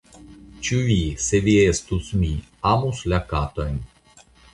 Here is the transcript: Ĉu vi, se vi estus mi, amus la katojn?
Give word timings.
Ĉu 0.67 0.77
vi, 0.85 0.95
se 1.25 1.41
vi 1.47 1.53
estus 1.73 2.07
mi, 2.21 2.31
amus 2.71 3.03
la 3.13 3.21
katojn? 3.35 3.77